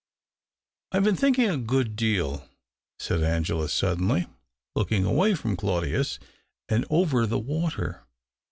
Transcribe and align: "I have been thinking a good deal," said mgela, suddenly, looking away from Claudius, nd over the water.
"I 0.93 0.97
have 0.97 1.03
been 1.03 1.15
thinking 1.15 1.47
a 1.47 1.59
good 1.59 1.95
deal," 1.95 2.49
said 2.97 3.19
mgela, 3.19 3.69
suddenly, 3.69 4.25
looking 4.75 5.05
away 5.05 5.35
from 5.35 5.55
Claudius, 5.55 6.17
nd 6.73 6.85
over 6.89 7.27
the 7.27 7.37
water. 7.37 8.01